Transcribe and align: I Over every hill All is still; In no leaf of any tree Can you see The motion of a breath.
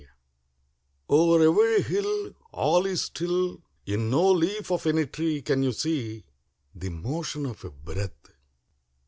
I 0.03 0.07
Over 1.09 1.43
every 1.45 1.83
hill 1.83 2.33
All 2.51 2.87
is 2.87 3.03
still; 3.03 3.61
In 3.85 4.09
no 4.09 4.31
leaf 4.31 4.71
of 4.71 4.87
any 4.87 5.05
tree 5.05 5.43
Can 5.43 5.61
you 5.61 5.73
see 5.73 6.23
The 6.73 6.89
motion 6.89 7.45
of 7.45 7.63
a 7.65 7.69
breath. 7.69 8.31